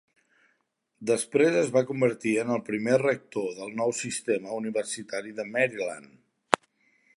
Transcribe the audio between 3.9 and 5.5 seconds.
sistema universitari de